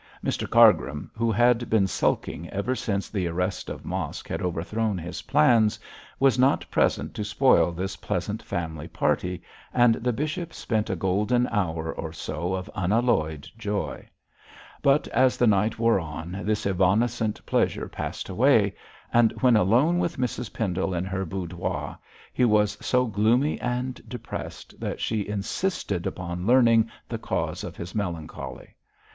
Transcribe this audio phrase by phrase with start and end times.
[0.25, 5.21] Mr Cargrim, who had been sulking ever since the arrest of Mosk had overthrown his
[5.21, 5.79] plans,
[6.19, 11.45] was not present to spoil this pleasant family party, and the bishop spent a golden
[11.49, 14.03] hour or so of unalloyed joy.
[14.81, 18.73] But as the night wore on, this evanescent pleasure passed away,
[19.13, 21.99] and when alone with Mrs Pendle in her boudoir,
[22.33, 27.93] he was so gloomy and depressed that she insisted upon learning the cause of his
[27.93, 28.73] melancholy.